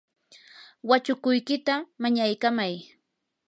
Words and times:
wachukuykita 0.89 1.73
mañaykamay. 2.01 2.73